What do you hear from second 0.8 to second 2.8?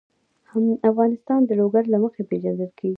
افغانستان د لوگر له مخې پېژندل